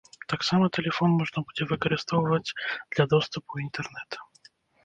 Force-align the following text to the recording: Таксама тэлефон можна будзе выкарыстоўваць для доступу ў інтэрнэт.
Таксама 0.31 0.69
тэлефон 0.77 1.09
можна 1.19 1.43
будзе 1.49 1.63
выкарыстоўваць 1.73 2.53
для 2.93 3.05
доступу 3.15 3.49
ў 3.53 3.57
інтэрнэт. 3.69 4.09